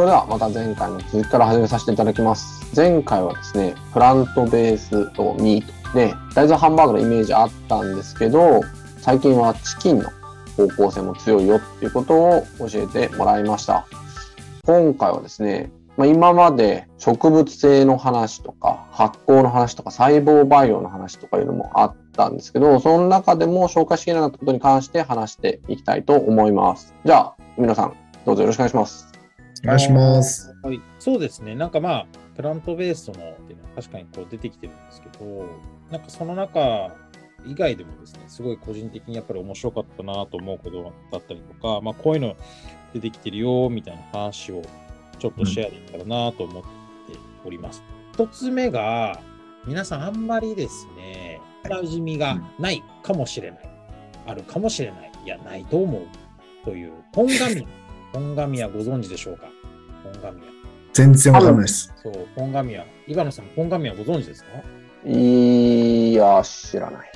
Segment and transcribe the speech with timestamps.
[0.00, 2.74] それではまた前回の続きから始めさせていただきます。
[2.74, 8.62] 前回はですね、プラントベースとミートで、大豆ハンバーグのイメージあったんですけど、
[8.96, 10.08] 最近はチキンの
[10.56, 13.86] 方向性も強いよっていうことを教えてもらいました。
[14.64, 26.94] 今回はですね、まあ、今まで植物性の話とか発酵の話とか細胞培養の話とかいうのもあったんですけど、その中でも紹介しきれなかったことに関して話していきたいと思います。
[27.04, 27.92] じゃあ、皆さん、
[28.24, 29.09] どうぞよろしくお願いします。
[29.64, 30.54] お願いします。
[30.62, 32.06] はい、そうですね、なんかまあ、
[32.36, 35.46] プラントベースのっていうのは確かにこう出てきてるんですけど、
[35.90, 36.94] なんかその中
[37.46, 42.36] 以外でもですね、すごい個人的にやっぱり面白かったなと思うことだったりとか、まあ、こういうの
[42.92, 44.62] 出てきてるよみたいな話を
[45.18, 46.68] ちょっとシェアできたらなと思って
[47.44, 47.82] おります。
[48.14, 49.20] 一、つ目が、
[49.66, 53.60] 皆さんあんまりですね、馴染みがないかもしれない、
[54.26, 56.02] あるかもしれない、いや、ないと思う。
[56.64, 57.28] という、ポン
[58.12, 58.20] ガミア。
[58.20, 59.46] ポンガミアご存知でしょうか？
[60.02, 60.50] ポンガミア。
[60.92, 61.94] 全然わかんないです。
[62.02, 62.84] そう、ポンガミア。
[63.06, 64.50] イバノさん、ポンガミアご存知ですか？
[65.08, 67.12] いや、知らない。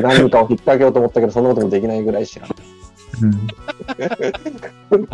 [0.00, 2.56] 何かを引っ掛けようと思ったけど、そんなこともできないぐらい知らない。
[3.22, 3.36] うんは
[4.28, 4.32] い。
[4.88, 5.06] ポン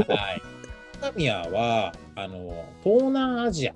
[1.00, 3.74] ガミアは、あの、東南アジア、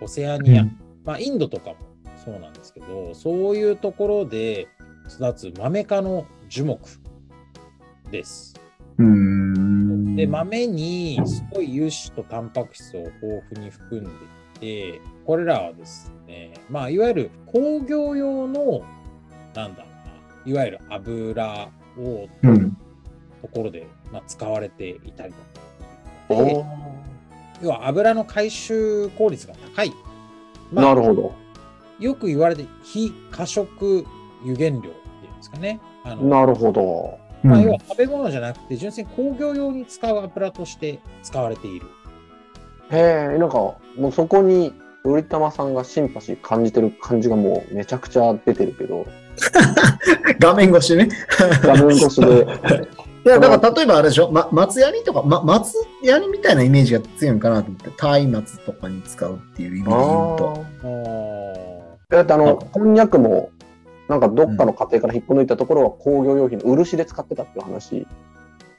[0.00, 1.76] オセアニア、うんまあ、インドとかも
[2.22, 4.68] そうなんですけど、そういうところで
[5.08, 6.80] 育つマメ科の樹木
[8.10, 8.54] です。
[10.16, 13.14] で、豆にすごい油脂とタンパク質を豊
[13.54, 14.10] 富に含んで
[14.56, 18.82] いて、これらはですね、まあ、いわゆる工業用の、
[19.54, 19.88] なんだろ
[20.44, 22.28] うな、いわゆる油を
[23.42, 25.34] ところで、まあ、使われていたり
[26.28, 26.44] とか。
[26.44, 26.64] で
[27.62, 29.92] 要は油の回収効率が高い。
[30.72, 31.32] まあなるほど。
[31.98, 34.04] よく言われて、非過食
[34.42, 34.90] 油原料ってい
[35.30, 35.80] うんですかね。
[36.04, 37.18] あのなるほど。
[37.44, 37.50] うん。
[37.50, 41.86] まあ、要は食べ物じゃなくて、純粋に工業用に使う油として使われている。
[42.90, 49.06] へえ、なんか、もうそこに、頼玉さんがシンパシー感じてる感じがもうめちゃくちゃ出てるけど、
[50.40, 51.08] 画面越しね。
[51.62, 52.46] 画面越しで、
[53.24, 57.90] いや、だから例えばあれでしょ、ま、松ヤニとか、ま、松ヤニみたいなイメージが強いのかなと思って、
[58.26, 60.00] 松明とかに使うっていう意味で言う
[60.36, 60.64] と。
[62.08, 63.50] だってあの、こんにゃくも、
[64.08, 68.06] なんかどっかの家庭から引っこ抜いたところは工業用品の漆で使ってたっていう話。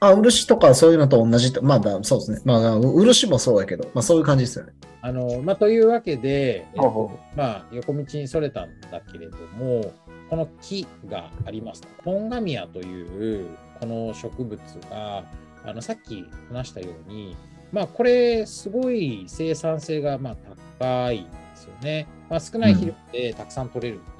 [0.00, 2.40] あ、漆とかそういうのと同じと、まあだ、そうですね。
[2.44, 4.72] まあ、漆もそうやけど、まあそういう感じですよね。
[5.00, 9.92] あのまあ、というわけで、えっとまあ、横道にそれたんだけれども、
[10.28, 11.82] この木があります。
[12.04, 13.46] ポンガミアという
[13.80, 14.60] この植物
[14.90, 15.24] が、
[15.64, 17.36] あのさっき話したように、
[17.72, 20.36] まあ、これ、すごい生産性がまあ
[20.78, 22.06] 高いですよね。
[22.28, 24.17] まあ、少ない肥料でたくさん取れるみたいな。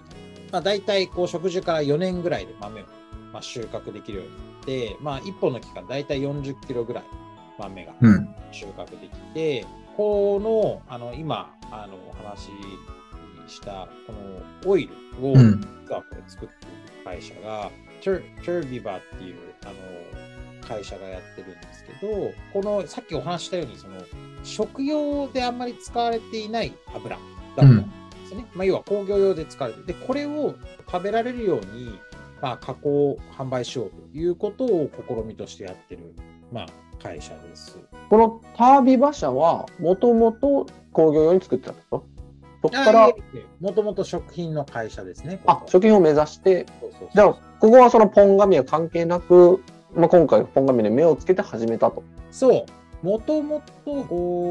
[0.51, 2.85] まあ、大体こう植樹から4年ぐらいで豆を
[3.33, 7.05] まあ収穫できるようになって、まあ、1本の期間、大体40キロぐらい
[7.59, 8.35] 豆がうん。
[8.53, 9.67] 収穫できて、
[9.97, 12.43] この、あの、今、あの、お話
[13.49, 14.89] しした、このオイ
[15.21, 15.61] ルを、うん。
[15.61, 17.71] 実はこれ作っている会社が、
[18.03, 24.01] トゥトゥービバっていう、あの、会社がやってるんですけど、この、さっきお話ししたように、その、
[24.45, 27.21] 食用であんまり使われていない油だっ
[27.57, 27.93] たん
[28.29, 28.47] ですね。
[28.55, 29.87] まあ、要は工業用で使われてる。
[29.87, 30.55] で、これを
[30.91, 31.99] 食べられるように、
[32.41, 36.15] まあ、加工、販売しようということを試みとしてやってる、
[36.53, 36.67] まあ、
[37.03, 37.79] 会社です。
[38.11, 42.05] このタービ馬車は、もともと工業用に作ってたと
[42.61, 43.13] そこから、
[43.61, 45.41] もともと食品の会社ですね。
[45.47, 49.63] あ、食品を目指して、そうそうそうじゃあ、ここはそのポンガミは関係なく、
[49.95, 52.03] まあ、今回ポンガミで目をつけて始めたと。
[52.33, 52.67] そ
[53.03, 53.93] う、もともと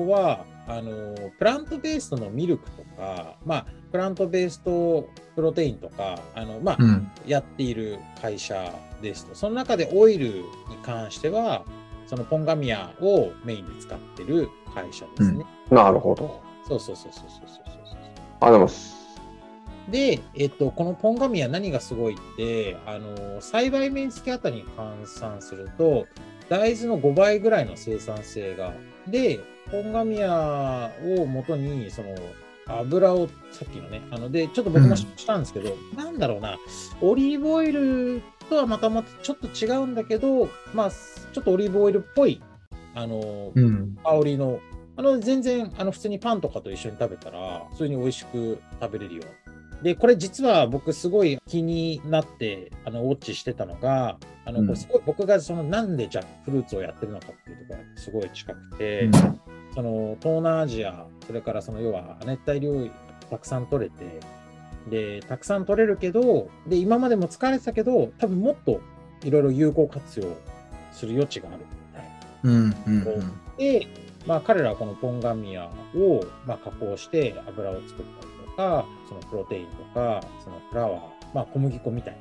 [0.09, 7.11] は、あの、プラントベーストのミルクとか、まあ、プラントベーストプロテインとか、あの、まあ、うん。
[7.25, 9.35] やっている会社ですと。
[9.35, 10.45] その中でオイルに
[10.83, 11.63] 関しては、
[12.05, 15.45] そのポンガミアをメインで使ってる会社ですね。
[15.71, 16.41] なるほど。
[16.67, 17.63] そうそうそうそうそうそうそう。
[17.65, 18.97] ありがとうございます。
[19.89, 26.07] で、えっと、このポンガミア何がすごいって、あの、栽培面積あたりに換算すると、
[26.49, 28.73] 大豆の5倍ぐらいの生産性が。
[29.07, 29.39] で、
[29.71, 32.15] ポンガミアを元に、その、
[32.67, 36.57] 油を、さっきのね、あの、で、ちょっと僕もしたんですけど、なんだろうな、
[37.01, 42.41] オリーブオイルとはまたまたちょっと違うんだけど、まあ、ちょっとオリーブオイルっぽい、
[42.93, 43.95] あの、うん。
[44.03, 44.59] 香りの、
[44.97, 49.23] あの、全然、あの、普通にパンとかと一緒に食べたら、普通に美味しく食べれるよ。
[49.83, 59.11] で、これ実は僕すごい気になって、あの、ウォッチしてたのが、あの、すごい僕がその、なんでジャックフルーツをやってるのかっていうところがすごい近くて、うん
[59.77, 62.91] その、東南アジア、それからその、要は、亜熱帯領域、
[63.29, 64.19] たくさん取れて、
[64.89, 68.81] で、たくさん取れるけど、で、今までも使われてたけど、多分もっと
[69.23, 70.35] いろいろ有効活用
[70.91, 71.59] する余地がある。
[72.41, 73.33] うんうんうん。
[73.59, 73.85] で、
[74.25, 78.03] まあ、彼らはこのポンガミアを、まあ、加工して油を作ったり
[78.47, 81.01] とか、そのプロテインとか、そのフラワー、
[81.35, 82.17] まあ、小麦粉みたい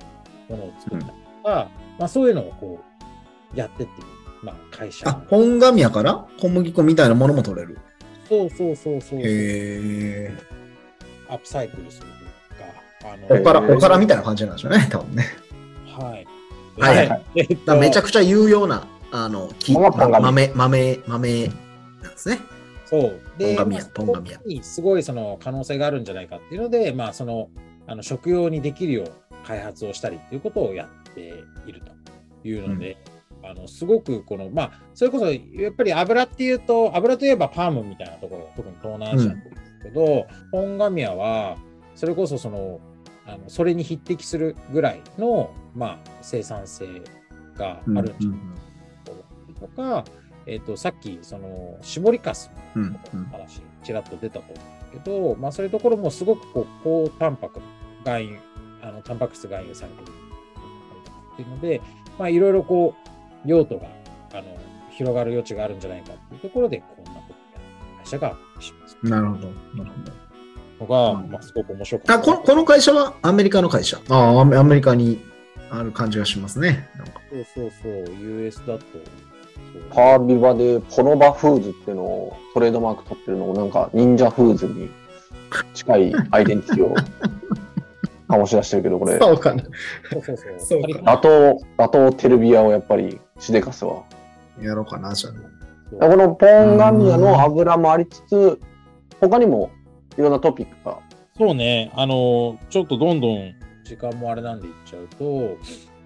[0.51, 1.11] なものを作ったり
[1.43, 2.85] とか、まあ、そういうのをこ
[3.55, 4.07] う、やってっていう、
[4.47, 5.09] まあ、会社。
[5.09, 6.25] あ、本紙やから？
[6.41, 7.79] 小麦粉みたいなものも取れる？
[8.29, 9.19] そうそうそうそう。
[9.19, 10.39] へえ。
[11.29, 12.07] アップサイクルする
[13.29, 15.25] というか、あおから、おからみたいな感じなんでしょうね、多分ね。
[15.87, 16.27] はい。
[16.81, 21.47] はいはいだめちゃくちゃ有用な、あの、木、ポンガミ豆、豆、豆
[22.03, 22.39] なんですね。
[22.85, 23.21] そう。
[23.39, 27.49] で、ポンガミアまあポンガミアそこにすごいその可能性があるんじゃないかっていうので、まあ、その、
[27.87, 29.13] あの食用にできるよう
[29.47, 31.21] 開発をしたりっていうことをやって
[31.67, 31.81] いる
[32.43, 33.11] というので、あ
[33.57, 41.57] のすごくこの、まあ、それこそやっぱり油っていうと、油といえばパームみたいなところ、特に東南アジアなんですけど、ポンガミアは、
[41.95, 42.81] それこそその、
[43.27, 47.03] あのそれに匹敵するぐらいの、まあ、生産性
[47.57, 48.17] があるんじゃないか
[49.05, 50.05] と思ったりとか、
[50.47, 52.99] えっ、と、さっき、その、絞りかすうんの
[53.33, 54.63] 話、ちらっと出たと思
[54.93, 57.61] うけど、まあ、そういうところもすごくこう、高タンパク、
[58.05, 58.39] 含有、
[58.81, 60.05] あの、タンパク質含有されてる
[61.35, 61.81] っていうので、
[62.17, 63.09] まあ、いろいろこう、
[63.47, 63.87] 用途が、
[64.33, 64.45] あの、
[64.91, 67.65] 広がる余地があるんじゃないかっていうところで、こんなことをやる
[68.05, 68.97] 会社がします。
[69.03, 69.49] なるほど。
[69.49, 69.91] なる
[70.79, 72.21] ほのが、うんまあ、すごく面白かど。
[72.21, 72.33] った。
[72.33, 73.99] あ、この、この会社はアメリカの会社？
[74.09, 75.21] ああ、アメリカに
[75.71, 76.89] ある感じがしますね。
[76.97, 78.85] なんかそうそうそう、US だと。
[79.91, 84.89] パービバでポノバフーズっていうのをトレードマーク取ってるのもなんか忍者フーズに
[85.75, 86.95] 近いアイデンティティを
[88.29, 89.63] 醸し出してるけど、これ、そうかな。
[90.13, 90.55] そうそうそう。
[90.59, 91.29] そうかカリフォルニ打倒、
[91.77, 94.03] 打倒テルビアをやっぱりしでかすわ。
[94.61, 95.31] やろうかな、じゃ
[96.01, 96.05] あ。
[96.05, 98.61] アこのポンガミアの油もありつつ、
[99.21, 99.71] 他にも
[100.17, 100.99] いろんなトピックが。
[101.37, 103.53] そうね、あの、ちょっとどんどん
[103.85, 105.57] 時間もあれなんで言っちゃうと、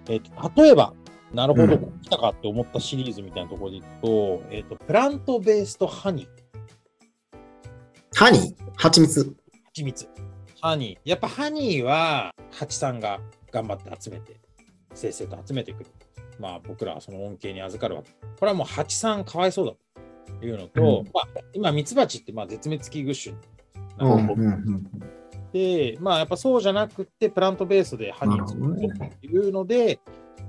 [0.09, 0.93] えっと、例えば、
[1.33, 6.27] なるほど、うん来たかって思ったシリーズみたいなところでいくと、えっと、プラントベースとハニー、
[8.13, 8.55] ハニー？
[8.75, 9.35] 蜂蜜？
[9.67, 10.09] 蜂蜜。
[10.59, 11.09] ハニー。
[11.09, 13.19] やっぱハニーは、ハチさんが
[13.51, 14.39] 頑張って集めて、
[14.93, 15.89] せいせいと集めてくる。
[16.41, 18.11] まあ、僕らはその恩恵に預かるわけ。
[18.39, 19.73] これはもうハチさんかわいそうだ
[20.39, 23.35] というのと、うんまあ、今、ミツバチってまあ絶滅危惧種
[23.99, 24.41] うんなうん
[24.75, 24.83] ん
[25.53, 29.99] で、で、まあ、やっぱそうじゃなくて、プラントベースでハニーを作るっていうので、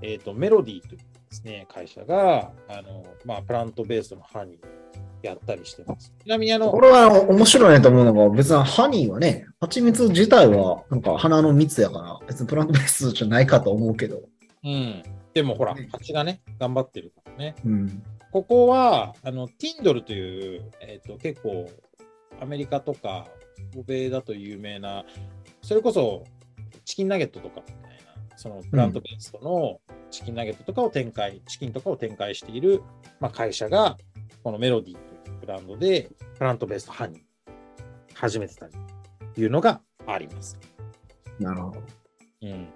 [0.01, 6.13] えっ、と、メロディーというですね、会社が、あの、まあ、プラントベースのハニーやったりしてます。
[6.23, 14.23] ちなみに、あの、これは面白いなと思うのが、別にハニーはね、蜂蜜自体はなんか花の蜜やから、別にプラントベースじゃないかと思うけど。
[14.65, 15.03] うん。
[15.35, 17.55] でもほら、蜂がね、頑張ってるからね。
[17.65, 18.03] うん。
[18.33, 21.71] ここは、あの、Tindle という、えっ、と、結構、
[22.41, 23.27] アメリカとか、
[23.77, 25.05] 欧米だと有名な、
[25.63, 26.25] それこそ、
[26.85, 27.91] チキンナゲットとかみたい
[28.31, 29.81] な、そのプラントベースの
[30.11, 32.83] チキンナゲットとかを展開、チキンとかを展開している、
[33.21, 33.97] まあ、会社が、
[34.43, 37.21] このメロディーというブランドで、プラントベースとハニー、
[38.15, 38.73] 始めてたり
[39.35, 40.59] というのがあります。
[41.39, 41.83] なるほど。
[42.43, 42.69] うん、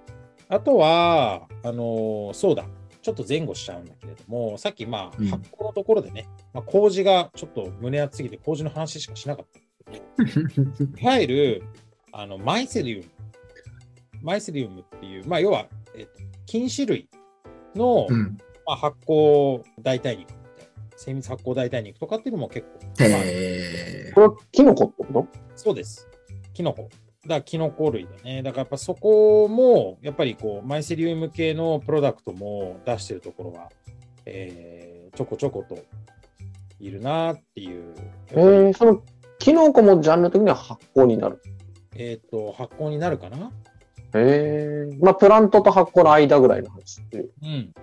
[0.49, 2.65] あとは、あのーそうだ、
[3.03, 9.59] ちょっと前後しちゃうんだけれども、さっき、まあ、うん発酵のところでね、まあ、麹がちょっと胸熱すぎて、麹の話しかしなかった
[9.91, 11.63] んですけど、 いわゆる
[12.13, 13.05] あのマイセリウム、
[14.23, 15.67] マイセリウムっていう、まあ、要は、
[15.97, 16.11] えっと、
[16.47, 17.09] 菌種類
[17.75, 18.39] の、うん。
[18.69, 20.29] まあ、発酵代替肉
[20.97, 22.81] 精密発酵代替肉とかっていうのも結構、
[23.11, 25.29] まあへこれはキノコってこと？
[25.55, 26.09] そうです。
[26.53, 26.89] キノコ。
[27.27, 28.43] だキノコ類だね。
[28.43, 33.71] だからやっぱそこも、やっぱりこう、マイセリウム系のプロダクトも出してるところは、
[34.25, 35.79] えーちょこちょこと
[36.79, 37.95] いるなっていう。
[38.33, 39.03] えー、その
[39.39, 41.41] キノコもジャンル的には発酵になる？
[41.97, 43.51] えっ、と、発酵になるかな？
[44.13, 47.31] えー、まあプラントと発酵の間ぐらいの話っていう。
[47.43, 47.75] うん。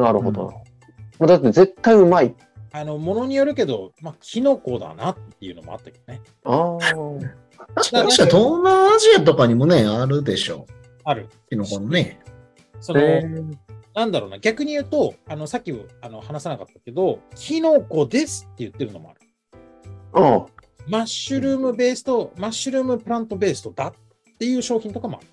[0.00, 0.52] なるほどな。
[0.52, 2.34] まあだって絶対うまい。
[2.76, 6.20] あの、ものによるけど、まあ、キノコだなっていうのもあったけどね。
[6.42, 6.78] ああ。
[7.76, 10.66] 確かに、東南アジアとかにもね、あるでしょ
[11.04, 11.28] ある。
[11.30, 11.48] う。
[11.48, 12.18] キノコのね。
[12.80, 13.56] その、えー
[13.94, 19.20] なんだろうな、逆に言うと、あの、さっきあの話さなかったけど、キノコですって言ってるのもある。
[20.14, 20.90] うん。
[20.90, 23.94] マッシュルームベースと、マッシュルームプラントベースとだっ
[24.36, 25.26] ていう商品とかもある。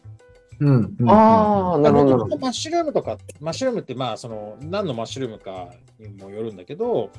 [0.60, 0.95] うん。
[1.00, 2.38] うんああ、なるほどなるほど。
[2.38, 5.69] マッシュルームとか、マッシュルームって、まあ、その、何のマッシュルームか
[6.00, 7.10] にもよるんだけど、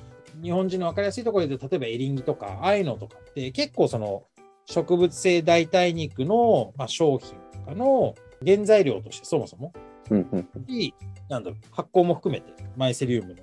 [0.42, 4.24] 日本人の分かりやすいところで例えばエリンギとか、ああいうのとかって、結構その、
[4.66, 9.72] 植物性代替肉の、まあ、商品とかの原材料としてそもそも、
[10.10, 10.48] うんうん。
[10.68, 10.94] い
[11.28, 13.42] なんだろう、発酵も含めて、マイセリウムの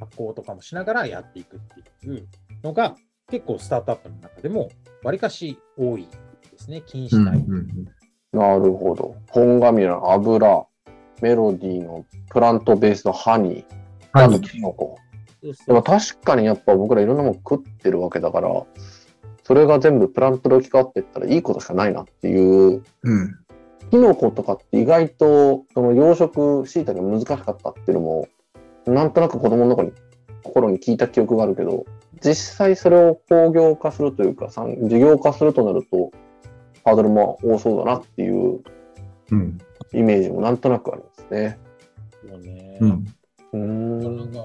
[0.00, 2.26] 発酵とかもしながらやっていくっていう
[2.62, 2.96] のが、
[3.30, 4.70] 結構スタートアップの中でも、
[5.02, 6.08] わりかし多い
[6.50, 7.44] ですね、禁止内。
[8.32, 9.16] なるほど。
[9.28, 10.66] ポンガミラ、油、
[11.20, 13.64] メロディーのプラントベースのハニー、
[14.12, 14.40] あと。
[14.40, 14.96] キノコ。
[15.42, 18.64] でも確かにやっぱ僕らいろんなもの食ってるわけだから、
[19.44, 23.38] それが全部プラントで置き換わっていったらいいことしかないなっていう、うん。
[23.90, 28.28] キノコとかって意外とその養殖椎茸が難しかったっていうのも、
[28.86, 29.94] なんとなく子供の頃に
[30.42, 31.86] 心に聞いた記憶があるけど、
[32.22, 36.10] 実際それを工業化するというか、産事業化するとなると、
[36.84, 38.60] ハードルも多そうだなっていう
[39.30, 39.58] うん。
[39.92, 41.58] イメージもなんとなくありますね。
[42.28, 42.78] そうね。
[42.80, 43.06] うん。
[43.52, 44.16] うーん。
[44.16, 44.40] なんか、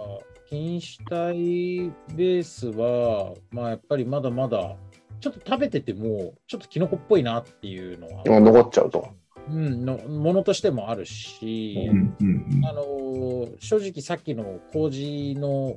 [0.54, 4.76] 菌主体ベースは、まあやっぱりまだまだ、
[5.20, 9.10] ちょっと食べてても、ちょっとキノコっぽいなっていうのは、残っちゃうと。
[9.50, 12.16] うん、のものとしてもあるし、うん。
[12.22, 12.66] うん。
[12.66, 15.76] あのー正直さっきの麹の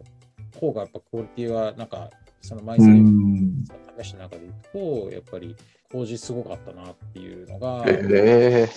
[0.60, 2.10] 方がやっぱクオリティはなんか
[2.42, 3.64] その枚う数ん。
[3.98, 5.56] 試した中でいくとやっぱり
[5.90, 8.70] 麹すごかったなっていうのが、ええ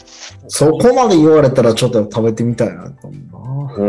[0.48, 3.18] そこまで言われたらちょっと食べてみたいなと思
[3.68, 3.84] うな。
[3.84, 3.86] う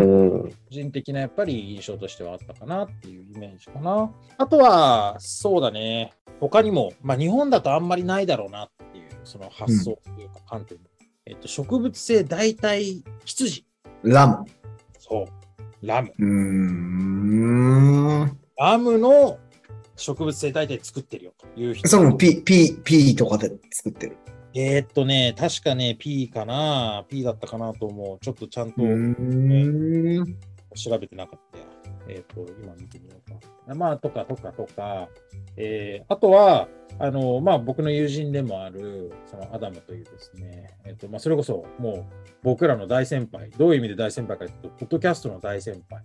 [0.46, 0.50] ん。
[0.50, 4.10] 個人的なやっぱり印象としてはあったかなっていうイメージかな。
[4.38, 10.78] あとはそうだね他にも、まあ、日本だとあんまりないだろうなっていうその発想というか観点、
[11.26, 13.66] えっと、植物性代替羊
[14.02, 14.44] ラム。
[14.98, 15.26] そ
[15.82, 16.24] うラムうー
[18.24, 18.38] ん。
[18.56, 19.38] ラムの
[20.00, 24.16] 植物性代替作ってるよという人それも P、P、P とかで作ってる。
[24.54, 28.18] えーっとね、確かね、P かな、P だったかなと思う。
[28.24, 30.36] ちょっとちゃんとうーん。
[30.74, 31.64] 調べてなかったや。
[32.08, 33.74] えーっと、今見てみようか。
[33.74, 35.08] まあ、とかとかとか、
[35.56, 42.04] えーあとは、あの、まあ、僕の友人でもある、そのアダムというですね、えーっと、まあ、それこそ、もう、
[42.42, 46.02] 僕らの大先輩、どういう意味で大先輩かというと、ポッドキャストの大先輩。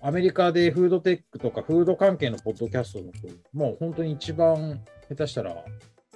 [0.00, 5.54] アメリカでフードテックとかフード関係のポッドキャストの人、もう本当に一番下手したら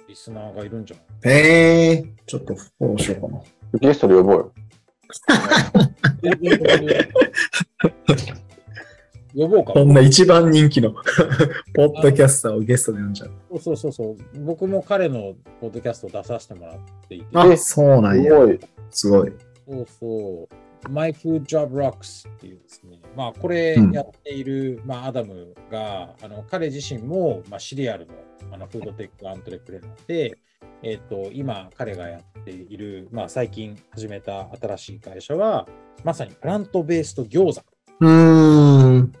[0.07, 1.33] リスナーがいるんじゃない？
[1.35, 2.03] へえ。
[2.25, 3.41] ちょっとフォローしようかな。
[3.79, 4.51] ゲストで呼ぼうよ。
[9.35, 9.73] 呼ぼうか。
[9.73, 10.91] こんな一番人気の
[11.73, 13.59] ポッドキャスターをゲストで呼んじゃう。
[13.59, 14.17] そうそうそう。
[14.41, 16.77] 僕も彼のポッドキャスト出させてもらっ
[17.09, 17.25] ていて。
[17.33, 18.31] あ、そうなんや。
[18.31, 18.59] すごい。
[18.91, 19.33] すごい。
[19.67, 20.55] そうそう。
[20.89, 22.99] My Food Job Rocks っていうですね。
[23.15, 28.13] まあ、これうんやっている、まあ、アダムが、あの彼自身も、まあ、シリアルの
[28.51, 30.37] あのフードテックアントレプレナーで、
[30.83, 35.67] えっ、と、今彼がやっている、まあ、最近始めた新しい会社は、
[36.03, 37.63] まさにプラントベースト餃子。
[38.01, 39.11] うーん。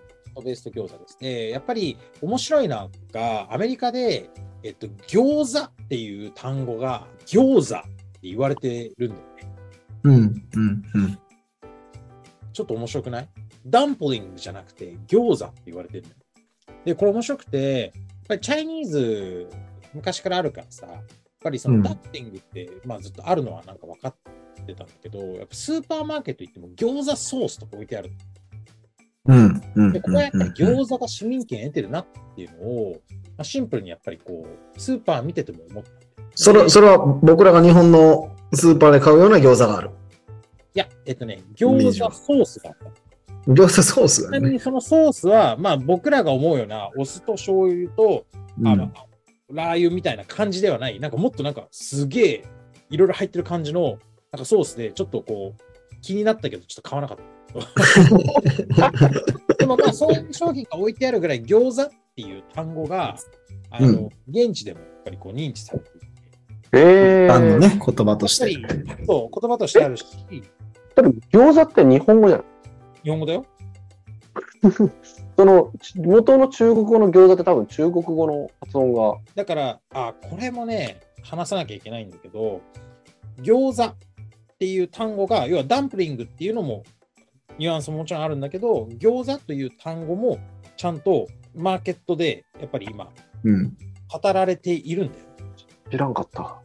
[0.43, 1.49] ベースト餃子ですね。
[1.49, 4.29] やっぱり面白いのが、アメリカで、
[4.63, 7.89] えっと、餃子っていう単語が餃子って
[8.23, 9.55] 言われてるんだよね。
[10.03, 10.13] うん。
[10.13, 10.83] うん。
[10.95, 11.19] うん。
[12.53, 13.27] ちょっと面白くない？
[13.65, 16.05] ダンプリングじゃなくて餃子って言われてる。
[16.85, 19.49] で、これ面白くて、やっぱりチャイニーズ
[19.93, 21.01] 昔からあるからさ、やっ
[21.41, 24.15] ぱりそうんのダンプリングって、まあずっとあるのはなんか分かっ
[24.65, 28.11] てたんだけど、やっぱスーパーマーケット行っても餃子ソースとか置いてある。
[29.25, 29.61] うん。
[29.75, 29.93] うん。
[29.93, 32.05] で、ここはやっぱり餃子が市民権得てるなっ
[32.35, 35.91] ていうのを、まあ、シンプルにやっぱりこう、スーパー見てても思った。
[36.35, 39.91] それ、それは僕らが日本のスーパーで買うような餃子がある。
[40.75, 42.85] いや、えっとね、餃子ソースがあった。
[43.51, 44.51] 餃子ソースちなみ。
[44.51, 48.25] にそのソースは、まあ僕らが思うようなお酢と醤油と、
[48.65, 48.91] あの
[49.49, 52.43] うん、ラー油みたいな感じではない、なんかもっとなんかすげえ
[52.89, 53.99] いろいろ入ってる感じの
[54.31, 55.59] なんかソースでちょっとこう
[56.01, 57.23] 気になったけどちょっと買わなかった。
[59.59, 63.15] でもまあそういう商品が置いてあるぐらい餃子っていう単語が
[63.69, 66.07] あの、うん現地でもやっぱりこう認知されていて、
[66.73, 68.49] ええあのね、言葉として。
[68.49, 68.65] り
[69.05, 70.05] そう言葉としてあるし、
[70.95, 72.47] 多分餃子って日本語じゃない
[73.03, 73.45] 日本語だよ。
[75.35, 82.61] その、ち元の中国語の餃子って多分中国語の発音が、だから、あ、これもね、話さなきゃいけないんだけど、
[83.41, 83.95] 餃子っ
[84.59, 86.83] ていう単語が、要はダンプリングっていうのも、
[87.57, 90.39] ニュアンスももちろんあるんだけど、餃子という単語も
[90.77, 93.09] ちゃんとマーケットでやっぱり今
[93.43, 93.77] うん。
[94.09, 95.25] 語られているんだよ。
[95.91, 96.62] 知らんかった。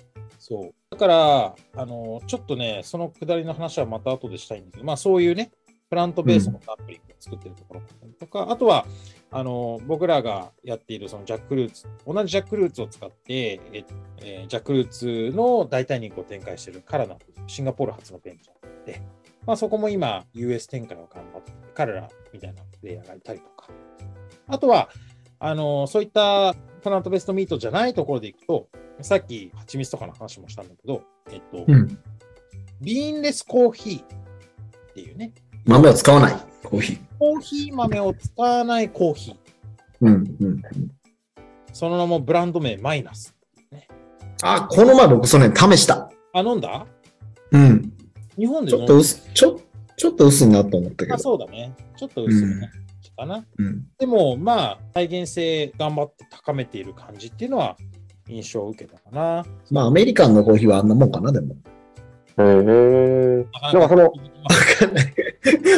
[0.49, 0.75] そう。
[0.91, 5.51] だから、あの、ちょっとね、そのくだりの話はまた後でしたいんだけど、まあそういうね、
[5.91, 8.87] プラントベースのダンプリを作ってるところだったりとか、あとは、
[9.31, 13.85] あの、僕らがやっているそのジャックルーツ、同じジャックルーツを使って、え
[14.23, 19.03] えージャックルーツの代替肉を展開しているカラナシンガポール発のベンチャーで、
[19.47, 23.69] まあそこも今 US 展開を頑張っていて、彼らみたいなプレイヤーがいたりとか、
[24.47, 24.89] あとは、
[25.39, 28.69] あの、そういったプラントベーストミートじゃないところでいくと、
[29.01, 31.99] さっき蜂蜜とかの話もしたんだけど、えっと、うん。
[32.81, 34.07] ビーンレスコーヒーっ
[34.95, 35.33] ていうね、
[35.65, 36.37] 豆を使わない。
[36.65, 36.99] コーヒー。
[37.19, 39.37] コーヒー豆を使わないコーヒー。
[40.01, 40.37] うん。
[40.41, 40.63] うん。
[41.73, 43.35] その名もブランド名マイナス。
[44.43, 46.11] あ、この前僕それ試した。
[46.33, 46.87] あ、飲んだ？
[47.51, 47.93] うん。
[48.37, 49.59] 日本でちょっと薄、ちょっ
[49.97, 51.23] ちょっと薄いなと思ったけまあど。
[51.25, 51.75] そうだね。
[51.97, 52.71] ちょっと薄めな感
[53.03, 53.45] じかな。
[53.59, 53.85] うん。
[53.99, 57.77] でも、まあ、再現性頑張って高めている感じっていうのは
[58.29, 59.45] 印象を受けたかな。
[59.71, 61.55] まあ、アメリカンのコーヒーはあんなもんかな、でも。
[61.55, 63.47] へえ。
[63.63, 64.11] ななんかその、わ
[64.79, 65.15] かんない。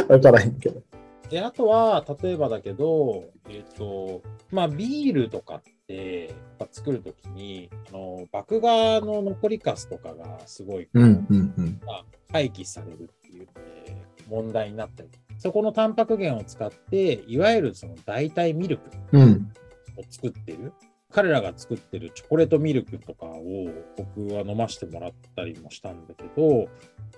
[0.08, 0.82] わからへんけど。
[1.30, 11.80] で、あとは、例えばだけど、えっ、と、まあ、ビールとかって、やっぱ作るときに、あの、麦芽の残りかすとかがすごい、うん、うん、うん。
[11.86, 13.96] まあ、廃棄されるっていうので、
[14.28, 19.52] 問題になったり、そこのタンパク源を使って、いわゆるその代替ミルクうん。
[19.96, 20.72] を作ってる。
[21.10, 26.68] 彼らが作ってるチョコレートミルクとかを僕は飲ませてもらったりもしたんだけど、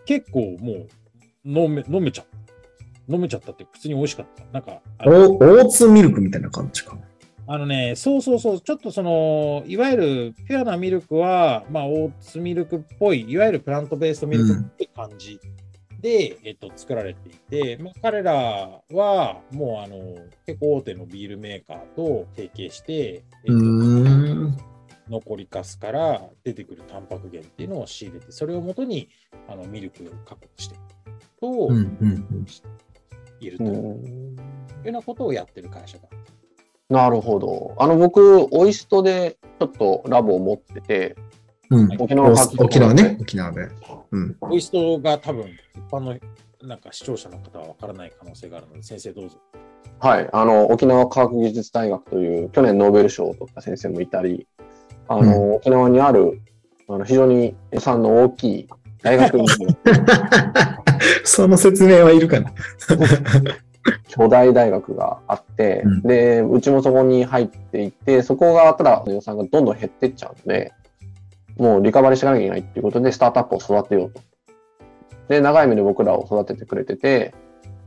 [0.07, 0.89] 結構もう
[1.45, 2.43] 飲め飲めちゃった。
[3.09, 4.45] 飲めちゃったって普通に美味しかった。
[4.53, 6.97] なんか、オーツミルクみたいな感じか。
[7.47, 15.41] あのね、そうそうそう、ちょっとその、いわゆるピュアなミルクは、まあ、オーツミルクっぽい、いわゆるプラントベーストミルクっぽい感じ
[16.03, 20.17] で、えっと、作られていて、まあ、彼らは、もう、あの、
[20.47, 24.73] 結構大手のビールメーカーと提携して、えっと。
[25.09, 29.09] 残りかすから出てくるタンパク源っていうのを仕入れて、それをもとに、
[29.49, 30.77] あの、ミルクを確保して
[31.41, 31.71] と、
[33.41, 34.37] いるといううん。
[34.37, 34.43] よ
[34.87, 36.09] うなことをやってる会社だ。
[36.89, 37.75] なるほど。
[37.79, 41.17] あの、僕、オイストでちょっとラボを持ってて、
[41.73, 41.85] うん。
[41.85, 42.03] うん。
[42.03, 43.17] 沖縄沖縄ね。
[43.21, 43.69] 沖縄で。
[44.11, 44.37] うん。
[44.41, 46.17] ボイストが多分、一般の
[46.63, 49.37] なんか視聴者の方はわからない可能性があるので、先生どうぞ。
[49.99, 50.29] はい。
[50.33, 54.47] あの、沖縄科学技術大学という、去年ノーベル賞を取った先生もいたり、
[55.09, 56.41] あの、沖縄にある、
[56.89, 58.69] あの、非常に予算の大きい
[59.03, 59.49] 大学に、
[61.25, 62.53] その説明はいるかな。
[64.09, 70.73] 巨大大学があって、うんで、うちもそこに入っていて、そこがただ予算がどんどん減っていっちゃうので、
[71.59, 74.21] もうリカバリーしなきゃいけないっていうことで、スタートアップを育てようと。
[75.29, 77.35] で、長い目で僕らを育ててくれてて、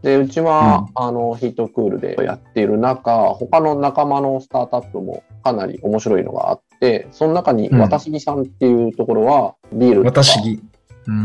[0.01, 10.61] で、うちは、あの、ヒートクールでやっている中、他の仲間のスタートアップもかなり面白いのがあって、その中に、うん渡すぎさんっていうところは、ビールとか、私ぎ。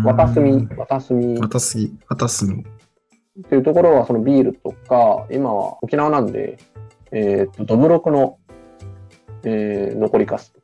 [0.04, 1.92] 渡すみ、渡すみ渡すぎ。
[2.08, 2.62] 渡すみ。
[2.62, 6.58] っていうところは、そのビールとか、今は沖縄なんで、
[7.12, 8.38] えっ、と、どぶろくの、
[9.44, 10.54] えー残りかす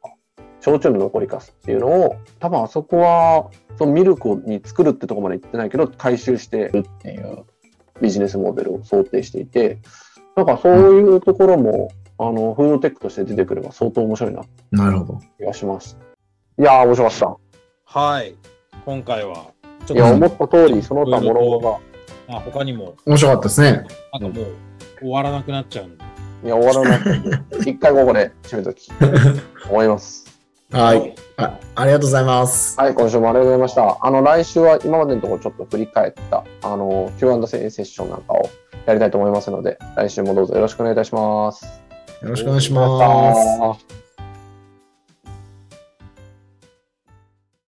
[0.67, 7.45] 焼酎の残りかすっていうのを、多分あそこは、そのミルクに作るってとこまで行ってないけど、回収してるっていう
[8.03, 9.79] ビジネスモデルを想定していて、
[10.35, 15.21] なんかそういうところも、あの、フードテックとして出てくれば相当面白いななるほど。
[15.39, 15.97] 気がします。
[16.59, 17.39] いやー、面白かっ
[17.85, 18.35] はい。
[18.85, 19.53] 今回は、
[19.87, 19.95] ちた。
[19.95, 21.81] いや、ょっ思った通り、その他諸々が、と、
[22.27, 23.87] あ他にも、面白かったですね。
[24.13, 24.55] なんかもう、
[24.99, 26.05] 終わらなくなっちゃうんで。
[26.45, 27.39] いや、終わらないんで、
[27.71, 28.91] 一回ここで締めとき、
[29.71, 30.36] 思います。
[30.71, 31.15] はい。
[31.37, 32.79] あありがとうございます。
[32.81, 33.99] はい、今週もありがとうございました。
[34.01, 38.49] あの、来週は今までのところちょっと振り返った、あの、Q&A セッションなんかを
[38.87, 41.65] やりたいと思いますので、来週もどうぞよろしくお願いいたします。
[42.23, 43.81] よろしくお願いします。
[43.91, 44.06] す。